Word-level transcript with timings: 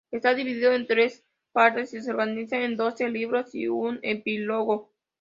Está 0.09 0.33
dividido 0.33 0.73
en 0.73 0.87
tres 0.87 1.23
partes 1.51 1.93
y 1.93 2.01
se 2.01 2.09
organiza 2.09 2.57
en 2.57 2.75
doce 2.75 3.07
libros 3.07 3.53
y 3.53 3.67
un 3.67 3.99
epílogo. 4.01 4.89